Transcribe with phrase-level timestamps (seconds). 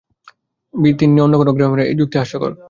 [0.99, 2.51] তিন্নি অন্য কোনো গ্রহের মেয়ে, এই যুক্তি হাস্যকর।